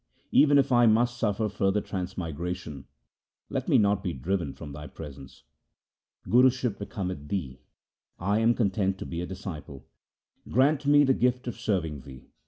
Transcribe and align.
Even 0.31 0.57
if 0.57 0.71
I 0.71 0.87
must 0.87 1.19
suffer 1.19 1.47
further 1.47 1.79
transmigration, 1.79 2.85
let 3.51 3.67
me 3.69 3.77
not 3.77 4.01
be 4.01 4.13
driven 4.13 4.51
from 4.51 4.71
thy 4.73 4.87
presence. 4.87 5.43
Guruship 6.27 6.79
becometh 6.79 7.27
thee; 7.27 7.61
I 8.17 8.39
am 8.39 8.55
content 8.55 8.95
LIFE 8.95 8.95
OF 8.95 8.95
GURU 8.95 8.95
AMAR 8.95 8.95
DAS 8.95 8.97
81 8.97 8.97
to 8.97 9.05
be 9.05 9.21
a 9.21 9.33
disciple. 9.67 9.87
Grant 10.49 10.85
me 10.87 11.03
the 11.03 11.13
gift 11.13 11.45
of 11.47 11.59
serving 11.59 11.99
thee.' 12.01 12.31